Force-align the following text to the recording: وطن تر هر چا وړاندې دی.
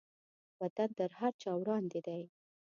وطن 0.61 0.89
تر 0.99 1.09
هر 1.19 1.33
چا 1.41 1.51
وړاندې 1.59 1.99
دی. 2.07 2.21